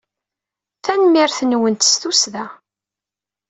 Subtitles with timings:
[0.83, 2.45] Tanemmirt-nwent s tussda!